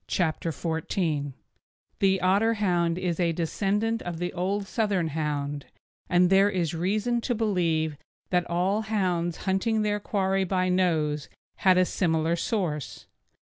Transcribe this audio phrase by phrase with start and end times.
[0.07, 1.35] CHAPTER XIV THE OTTERHOUND
[1.99, 5.67] The Otterhound is a descendant of the old Southern Hound,
[6.09, 7.97] and there is reason to believe
[8.31, 13.05] that all hounds hunting their quarry by nose had a similar source.